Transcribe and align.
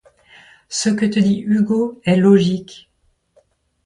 Ce 0.67 0.89
que 0.89 1.05
te 1.05 1.19
dit 1.19 1.43
Hugo 1.45 2.01
est 2.05 2.15
logique. 2.15 2.89